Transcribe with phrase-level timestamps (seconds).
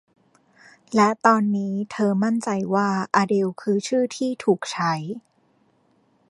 [0.95, 4.93] และตอนนี้เธอมั่นใจว่าอเดลคือชื่อที่ถูกใช้